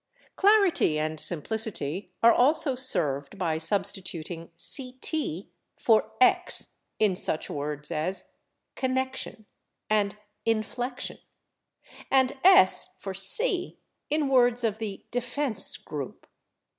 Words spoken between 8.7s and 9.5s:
/connection/